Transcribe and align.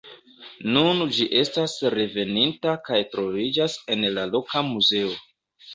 Nun 0.77 1.03
ĝi 1.17 1.27
estas 1.41 1.75
reveninta 1.97 2.75
kaj 2.89 3.01
troviĝas 3.13 3.79
en 3.97 4.11
la 4.19 4.29
loka 4.35 4.69
muzeo. 4.75 5.19